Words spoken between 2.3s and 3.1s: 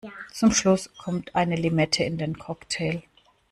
Cocktail.